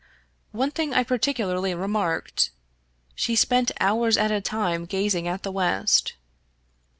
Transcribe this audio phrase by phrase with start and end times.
[0.51, 2.49] One thing I par ticularly remarked:
[3.13, 6.13] she spent hours at a time gazing at the west.